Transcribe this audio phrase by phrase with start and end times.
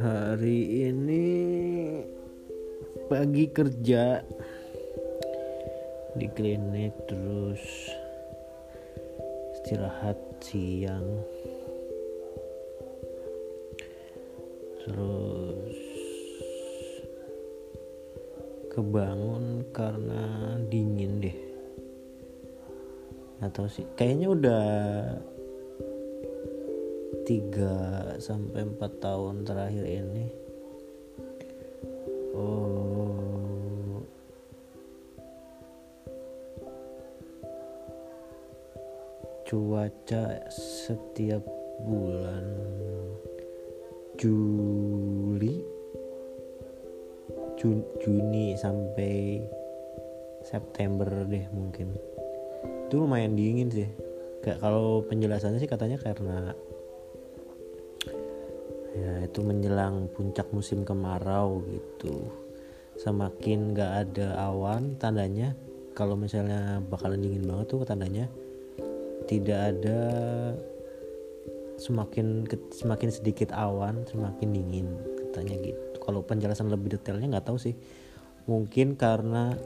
[0.00, 1.28] hari ini
[3.12, 4.24] pagi kerja
[6.16, 7.60] di klinik terus
[9.60, 11.20] istirahat siang.
[14.80, 15.76] Terus
[18.72, 21.55] kebangun karena dingin deh
[23.40, 23.84] atau sih.
[23.96, 24.64] Kayaknya udah
[27.26, 30.26] 3 sampai 4 tahun terakhir ini.
[32.36, 34.04] Oh.
[39.46, 41.42] Cuaca setiap
[41.86, 42.46] bulan
[44.18, 45.62] Juli
[47.56, 49.40] Jun, Juni sampai
[50.44, 51.94] September deh mungkin
[52.86, 53.90] itu lumayan dingin sih.
[54.46, 56.54] Kayak kalau penjelasannya sih katanya karena
[58.94, 62.30] ya itu menjelang puncak musim kemarau gitu.
[62.96, 65.52] Semakin gak ada awan tandanya
[65.98, 68.30] kalau misalnya bakalan dingin banget tuh tandanya
[69.26, 70.00] tidak ada
[71.76, 74.86] semakin semakin sedikit awan semakin dingin
[75.18, 75.98] katanya gitu.
[76.00, 77.74] Kalau penjelasan lebih detailnya nggak tahu sih.
[78.46, 79.58] Mungkin karena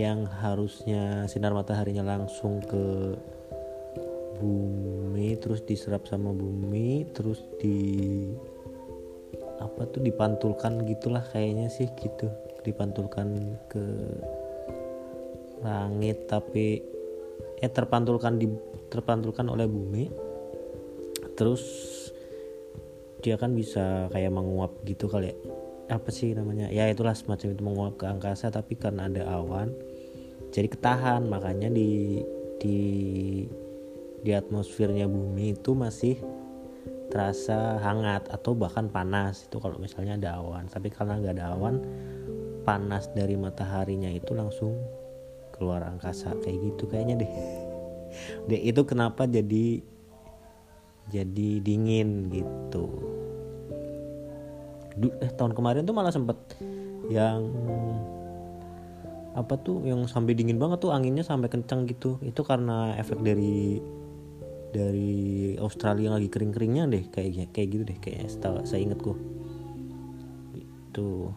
[0.00, 3.16] yang harusnya sinar mataharinya langsung ke
[4.42, 7.78] bumi terus diserap sama bumi terus di
[9.62, 12.26] apa tuh dipantulkan gitulah kayaknya sih gitu.
[12.62, 13.84] Dipantulkan ke
[15.62, 16.82] langit tapi
[17.62, 18.50] eh terpantulkan di
[18.90, 20.04] terpantulkan oleh bumi.
[21.38, 21.62] Terus
[23.22, 26.70] dia kan bisa kayak menguap gitu kali ya apa sih namanya?
[26.70, 29.74] Ya itulah semacam itu menguap ke angkasa tapi karena ada awan
[30.54, 31.26] jadi ketahan.
[31.26, 32.22] Makanya di
[32.62, 32.78] di
[34.22, 36.20] di atmosfernya bumi itu masih
[37.10, 40.70] terasa hangat atau bahkan panas itu kalau misalnya ada awan.
[40.70, 41.82] Tapi karena nggak ada awan
[42.62, 44.78] panas dari mataharinya itu langsung
[45.50, 46.36] keluar angkasa.
[46.44, 47.32] Kayak gitu kayaknya deh.
[48.52, 49.80] Deh itu kenapa jadi
[51.08, 53.21] jadi dingin gitu
[54.98, 56.36] eh tahun kemarin tuh malah sempet
[57.08, 57.48] yang
[59.32, 62.20] apa tuh yang sampai dingin banget tuh anginnya sampai kencang gitu.
[62.20, 63.80] Itu karena efek dari
[64.72, 69.20] dari Australia yang lagi kering-keringnya deh kayak kayak gitu deh kayaknya setahu saya inget kok
[70.56, 71.28] itu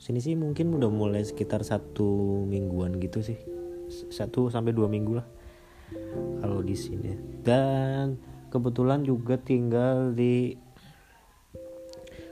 [0.00, 3.36] sini sih mungkin udah mulai sekitar satu mingguan gitu sih.
[3.88, 5.26] Satu sampai dua minggu lah
[6.40, 7.16] kalau di sini.
[7.44, 8.16] Dan
[8.48, 10.56] kebetulan juga tinggal di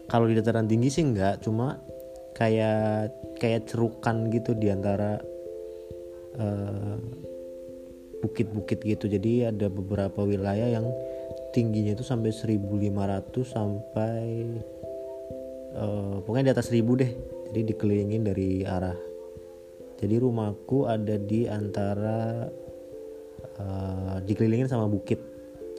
[0.07, 1.83] kalau di dataran tinggi sih enggak cuma
[2.37, 5.19] kayak kayak cerukan gitu di antara
[6.37, 6.97] uh,
[8.21, 9.09] bukit-bukit gitu.
[9.09, 10.87] Jadi ada beberapa wilayah yang
[11.53, 14.25] tingginya itu sampai 1500 sampai
[15.77, 17.13] uh, pokoknya di atas 1000 deh.
[17.53, 18.97] Jadi dikelilingin dari arah.
[19.97, 22.45] Jadi rumahku ada di antara
[23.57, 25.17] uh, dikelilingin sama bukit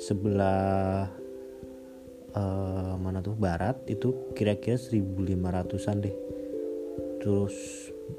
[0.02, 1.10] sebelah
[2.38, 6.16] uh, mana tuh barat itu kira-kira 1500an deh.
[7.18, 7.56] Terus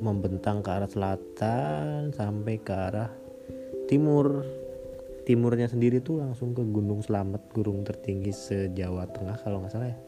[0.03, 3.11] membentang ke arah selatan sampai ke arah
[3.87, 4.43] timur.
[5.25, 9.99] Timurnya sendiri tuh langsung ke Gunung Selamet gunung tertinggi se-Jawa Tengah kalau nggak salah ya.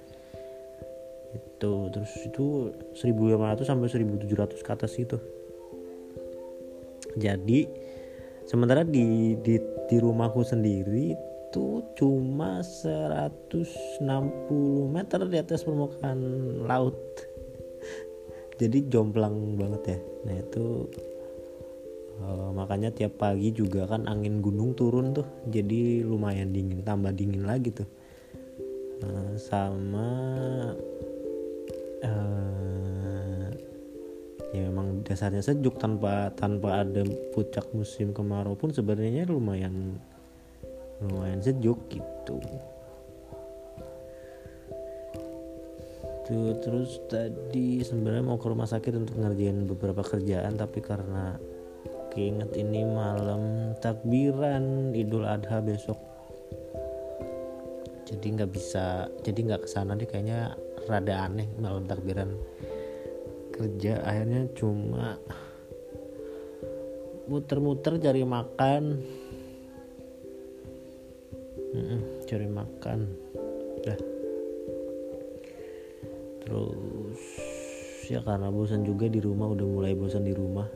[1.37, 5.20] Itu terus itu 1500 sampai 1700 ke atas itu.
[7.20, 7.69] Jadi
[8.49, 11.12] sementara di di di rumahku sendiri
[11.50, 13.99] itu cuma 160
[14.87, 16.22] meter di atas permukaan
[16.62, 16.94] laut.
[18.62, 19.99] Jadi jomplang banget ya.
[20.31, 20.87] Nah itu
[22.22, 25.27] uh, makanya tiap pagi juga kan angin gunung turun tuh.
[25.50, 27.91] Jadi lumayan dingin tambah dingin lagi tuh.
[29.03, 30.06] Uh, sama
[32.06, 33.47] uh,
[34.55, 37.03] ya memang dasarnya sejuk tanpa tanpa ada
[37.34, 39.99] puncak musim kemarau pun sebenarnya lumayan
[41.00, 42.37] lumayan sejuk gitu.
[46.29, 51.35] Tuh terus tadi sebenarnya mau ke rumah sakit untuk ngerjain beberapa kerjaan tapi karena
[52.14, 55.99] keinget ini malam takbiran Idul Adha besok.
[58.06, 60.55] Jadi nggak bisa jadi nggak ke sana deh kayaknya
[60.87, 62.35] rada aneh malam takbiran
[63.55, 64.03] kerja.
[64.05, 65.19] Akhirnya cuma
[67.31, 68.99] muter-muter cari makan
[71.70, 72.99] mm cari makan.
[73.87, 73.99] Dah.
[76.43, 77.20] Terus
[78.11, 80.67] ya karena bosan juga di rumah udah mulai bosan di rumah.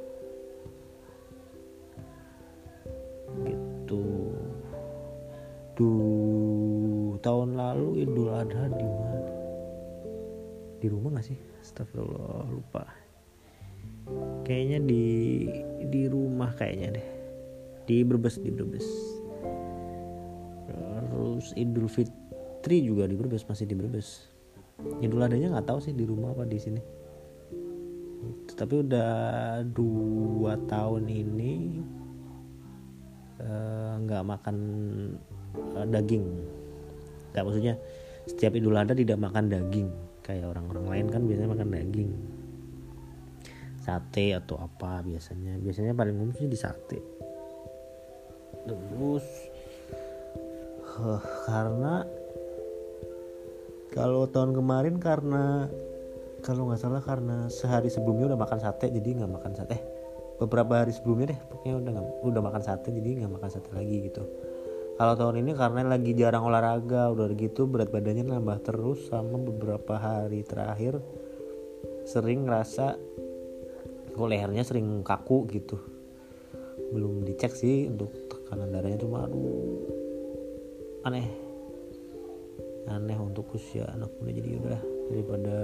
[3.43, 4.03] Itu
[5.75, 9.31] tuh tahun lalu Idul Adha di mana?
[10.79, 11.39] Di rumah gak sih?
[11.59, 12.85] Astagfirullah lupa.
[14.45, 15.05] Kayaknya di
[15.91, 17.07] di rumah kayaknya deh.
[17.85, 19.14] Di Brebes di Brebes
[21.25, 24.29] terus Idul Fitri juga di Brebes masih di Brebes.
[25.01, 26.81] Idul adanya nggak tahu sih di rumah apa di sini.
[28.53, 29.13] Tapi udah
[29.73, 31.53] dua tahun ini
[33.41, 34.57] eh, nggak uh, makan
[35.81, 36.25] uh, daging.
[37.33, 37.75] Nggak maksudnya
[38.29, 39.89] setiap Idul Adha tidak makan daging.
[40.21, 42.11] Kayak orang-orang lain kan biasanya makan daging.
[43.81, 45.57] Sate atau apa biasanya.
[45.61, 47.01] Biasanya paling umum sih di sate.
[48.65, 49.54] Terus
[51.01, 52.07] uh, karena
[53.95, 55.71] kalau tahun kemarin karena
[56.43, 59.79] kalau nggak salah karena sehari sebelumnya udah makan sate jadi nggak makan sate.
[59.79, 59.83] Eh
[60.35, 63.97] beberapa hari sebelumnya deh pokoknya udah gak, udah makan sate jadi nggak makan sate lagi
[64.11, 64.23] gitu.
[64.95, 69.99] Kalau tahun ini karena lagi jarang olahraga udah gitu berat badannya nambah terus sama beberapa
[69.99, 71.03] hari terakhir
[72.07, 72.95] sering ngerasa
[74.15, 75.81] kok lehernya sering kaku gitu.
[76.93, 80.04] Belum dicek sih untuk tekanan darahnya cuma aduh
[81.05, 81.29] aneh.
[82.89, 84.81] Aneh untuk usia anak muda jadi udah
[85.13, 85.57] daripada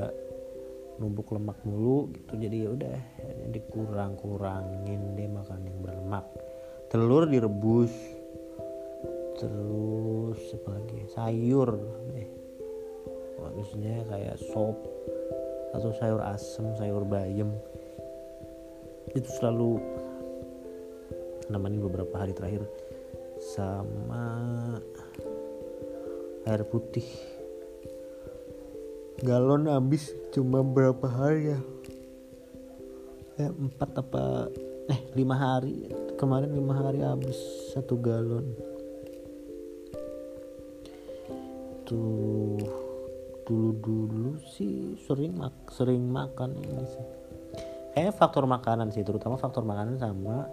[1.00, 2.98] numpuk lemak mulu gitu jadi ya udah.
[3.52, 6.24] Dikurang kurangin deh makan yang berlemak.
[6.92, 7.92] Telur direbus.
[9.40, 11.70] Terus apa lagi sayur.
[12.12, 12.28] Deh
[13.40, 14.76] bagusnya kayak sop
[15.72, 17.56] atau sayur asem sayur bayam.
[19.16, 19.80] Itu selalu
[21.50, 22.62] nemenin beberapa hari terakhir
[23.40, 24.76] sama
[26.48, 27.04] air putih.
[29.20, 31.60] Galon habis cuma berapa hari ya?
[33.36, 34.48] Eh, empat apa?
[34.88, 35.92] Eh lima hari.
[36.16, 37.36] Kemarin lima hari habis
[37.76, 38.56] satu galon.
[41.84, 42.56] Tuh
[43.44, 47.06] dulu dulu sih sering mak sering makan ini sih.
[47.92, 50.48] Kayaknya faktor makanan sih terutama faktor makanan sama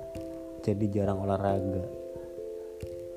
[0.66, 1.86] jadi jarang olahraga.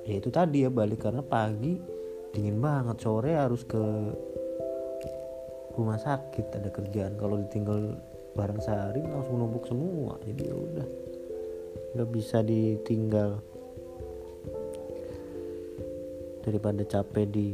[0.07, 1.90] Ya itu tadi ya balik karena pagi
[2.35, 2.97] dingin banget.
[3.03, 3.81] Sore harus ke
[5.75, 7.15] rumah sakit ada kerjaan.
[7.19, 7.97] Kalau ditinggal
[8.35, 10.19] bareng sehari langsung numpuk semua.
[10.23, 10.87] Jadi ya udah
[11.97, 13.43] nggak bisa ditinggal.
[16.41, 17.49] Daripada capek di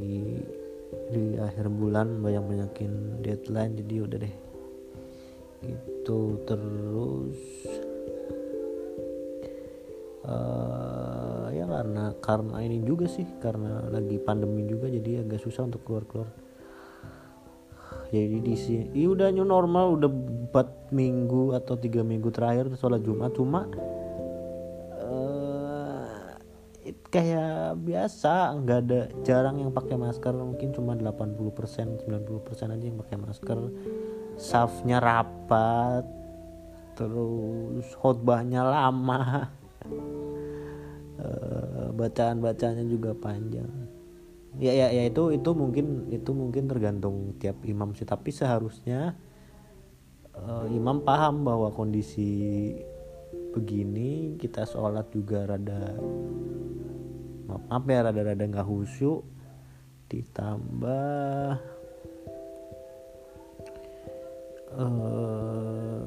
[1.11, 4.35] di akhir bulan banyak banyakin deadline jadi ya udah deh.
[5.67, 7.41] Itu terus.
[10.27, 10.96] Ya
[11.77, 16.29] karena karena ini juga sih karena lagi pandemi juga jadi agak susah untuk keluar keluar
[18.15, 20.11] jadi di sini ya udah new normal udah
[20.55, 23.35] 4 minggu atau tiga minggu terakhir sholat jumat.
[23.35, 23.67] Cuma
[25.03, 26.39] uh,
[27.11, 33.19] kayak biasa nggak ada jarang yang pakai masker mungkin cuma 80% 90% aja yang pakai
[33.19, 33.59] masker.
[34.39, 36.07] Safnya rapat
[36.97, 39.51] terus khotbahnya lama
[41.97, 43.69] bacaan bacanya juga panjang.
[44.57, 48.09] Ya ya ya itu itu mungkin itu mungkin tergantung tiap imam sih.
[48.09, 49.17] Tapi seharusnya
[50.37, 52.73] uh, imam paham bahwa kondisi
[53.57, 55.97] begini kita sholat juga rada
[57.49, 59.25] maaf, maaf ya rada-rada nggak khusyuk.
[60.07, 61.59] Ditambah
[64.79, 66.01] uh,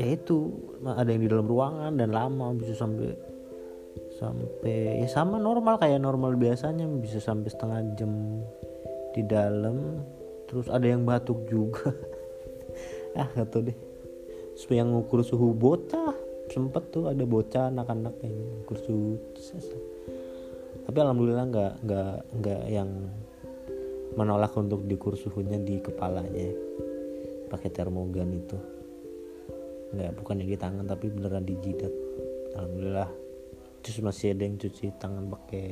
[0.00, 0.38] itu
[0.86, 3.12] ada yang di dalam ruangan dan lama bisa sampai
[4.20, 6.84] sampai ya sama normal kayak normal biasanya.
[7.00, 8.44] Bisa sampai setengah jam
[9.16, 10.04] di dalam.
[10.44, 11.90] Terus ada yang batuk juga.
[13.10, 13.74] Ah gak tau deh.
[14.54, 16.14] Supaya yang ngukur suhu bocah.
[16.46, 19.18] Sempet tuh ada bocah anak-anak yang ngukur suhu.
[20.86, 22.86] Tapi alhamdulillah nggak nggak nggak yang
[24.14, 26.54] menolak untuk dikur suhunya di kepalanya.
[27.50, 28.58] Pakai termogan itu.
[29.90, 31.90] Nggak bukan yang di tangan tapi beneran di jidat.
[32.54, 33.19] Alhamdulillah
[33.80, 35.68] terus masih ada yang cuci tangan pakai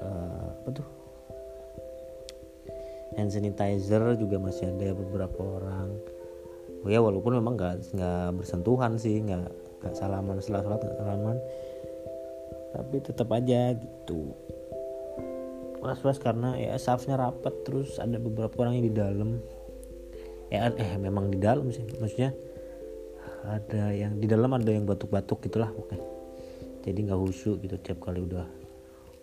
[0.00, 0.88] uh, apa tuh?
[3.16, 5.90] Hand sanitizer juga masih ada beberapa orang.
[6.86, 9.50] Oh ya walaupun memang nggak nggak bersentuhan sih nggak
[9.82, 11.36] nggak salaman setelah sholat nggak salaman.
[12.76, 14.36] Tapi tetap aja gitu.
[15.82, 19.30] Was-was karena ya safnya rapat terus ada beberapa orang yang di dalam.
[20.48, 22.32] Ya eh memang di dalam sih maksudnya
[23.44, 26.17] ada yang di dalam ada yang batuk-batuk gitulah oke
[26.88, 28.48] jadi nggak husu gitu tiap kali udah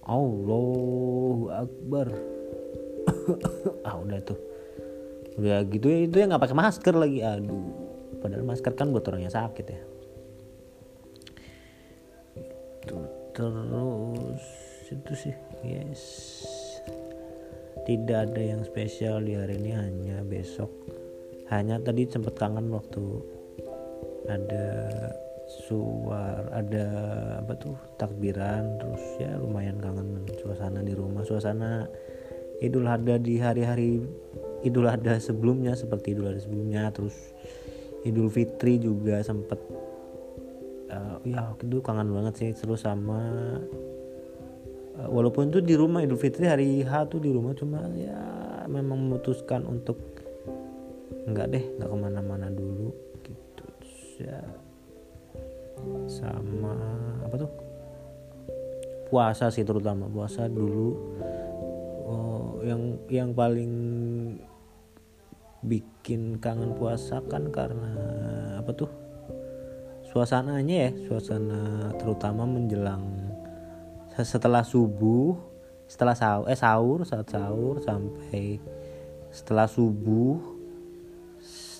[0.05, 2.07] Allahu Akbar.
[3.85, 4.37] Ah udah tuh.
[5.41, 7.25] Udah gitu ya itu ya nggak pakai masker lagi.
[7.25, 7.73] Aduh
[8.21, 9.81] padahal masker kan buat orang yang sakit ya.
[13.33, 14.45] Terus
[14.93, 16.03] itu sih yes.
[17.85, 20.69] Tidak ada yang spesial di hari ini hanya besok.
[21.49, 23.21] Hanya tadi sempat kangen waktu
[24.25, 24.65] ada
[25.45, 26.87] suar ada
[27.37, 31.21] apa tuh takbiran terus ya lumayan kangen suasana di rumah.
[31.21, 31.85] Suasana
[32.63, 34.01] Idul Adha di hari-hari
[34.65, 37.13] Idul Adha sebelumnya seperti Idul Adha sebelumnya terus
[38.05, 39.59] Idul Fitri juga sempet
[40.89, 43.21] uh, ya itu kangen banget sih terus sama
[44.97, 48.17] uh, walaupun tuh di rumah Idul Fitri hari H tuh di rumah cuma ya
[48.65, 49.97] memang memutuskan untuk
[51.25, 52.89] nggak deh nggak ke mana-mana dulu
[53.25, 53.65] gitu.
[53.81, 54.39] Terus ya
[56.07, 56.73] sama
[57.25, 57.51] apa tuh?
[59.09, 60.97] Puasa sih terutama puasa dulu.
[62.05, 63.73] Oh, yang yang paling
[65.65, 67.91] bikin kangen puasa kan karena
[68.59, 68.91] apa tuh?
[70.09, 73.03] Suasananya ya suasana terutama menjelang
[74.23, 75.35] setelah subuh
[75.91, 78.63] setelah sahur eh sahur saat sahur sampai
[79.27, 80.39] setelah subuh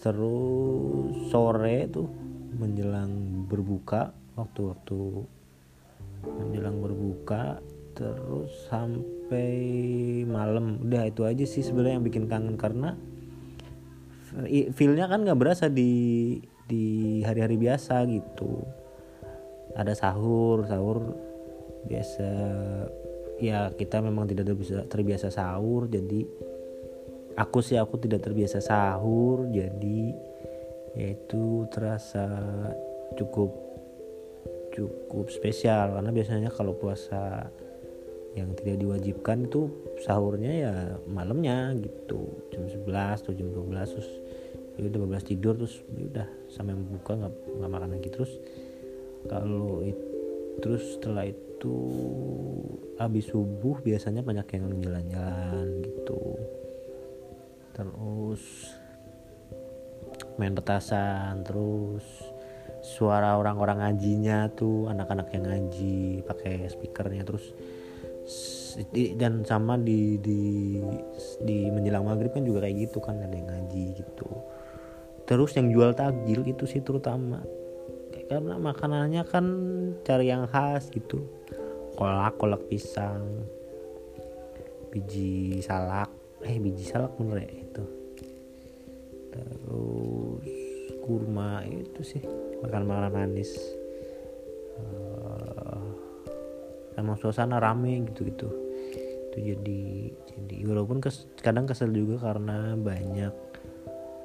[0.04, 2.12] terus sore tuh
[2.55, 5.27] menjelang berbuka waktu-waktu
[6.25, 7.59] menjelang berbuka
[7.95, 9.53] terus sampai
[10.27, 10.83] malam.
[10.83, 12.97] Udah itu aja sih sebenarnya yang bikin kangen karena
[14.75, 16.35] feelnya kan nggak berasa di
[16.67, 18.65] di hari-hari biasa gitu.
[19.75, 21.15] Ada sahur sahur
[21.85, 22.29] biasa
[23.39, 26.24] ya kita memang tidak terbiasa terbiasa sahur jadi
[27.35, 30.15] aku sih aku tidak terbiasa sahur jadi
[30.96, 32.25] yaitu terasa
[33.20, 33.52] cukup
[34.75, 35.96] cukup spesial.
[35.96, 37.48] Karena biasanya kalau puasa
[38.36, 39.72] yang tidak diwajibkan itu
[40.04, 40.74] sahurnya ya
[41.08, 42.28] malamnya gitu.
[42.52, 44.10] Jam 11 atau jam 12 terus
[44.75, 48.10] ya udah 12 tidur terus ya udah sampai buka nggak nggak makan lagi.
[48.12, 48.32] Terus
[49.32, 50.06] kalau itu
[50.56, 51.75] terus setelah itu
[52.96, 56.20] habis subuh biasanya banyak yang jalan-jalan gitu.
[57.75, 58.44] Terus
[60.36, 62.04] main petasan terus
[62.86, 67.56] suara orang-orang ngajinya tuh anak-anak yang ngaji pakai speakernya terus
[69.15, 70.42] dan sama di di
[71.42, 74.27] di menjelang maghrib kan juga kayak gitu kan ada yang ngaji gitu.
[75.25, 77.42] Terus yang jual takjil itu sih terutama.
[78.25, 79.46] Karena makanannya kan
[80.04, 81.24] cari yang khas gitu.
[81.96, 83.48] Kolak kolak pisang
[84.92, 86.12] biji salak.
[86.44, 87.64] Eh biji salak bener ya
[91.15, 92.24] kurma itu sih.
[92.60, 93.55] Makan makanan manis.
[94.75, 95.79] Uh,
[97.00, 98.51] emang suasana rame gitu gitu
[99.36, 99.84] itu jadi
[100.31, 103.34] jadi walaupun kes, kadang kesel juga karena banyak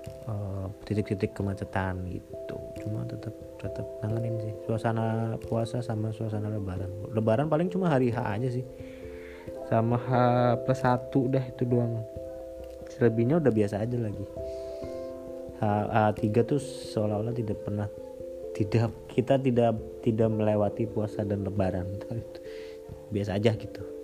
[0.06, 2.56] eh, titik-titik uh, kemacetan gitu.
[2.78, 4.54] Cuma tetap tetap nanganin sih.
[4.70, 7.10] Suasana puasa sama suasana lebaran.
[7.10, 8.62] Lebaran paling cuma hari H aja sih.
[9.66, 10.10] Sama H
[10.62, 12.06] plus satu dah itu doang.
[12.90, 14.22] Selebihnya udah biasa aja lagi
[15.60, 17.88] A3 tuh seolah-olah tidak pernah
[18.56, 21.86] tidak kita tidak tidak melewati puasa dan lebaran.
[23.14, 23.99] Biasa aja gitu